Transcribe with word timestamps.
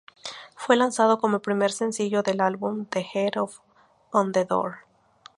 Fue 0.55 0.77
lanzado 0.77 1.19
como 1.19 1.43
primer 1.43 1.71
sencillo 1.71 2.23
del 2.23 2.41
álbum 2.41 2.87
The 2.87 3.05
head 3.13 3.33
on 4.11 4.31
the 4.31 4.45
door. 4.45 4.77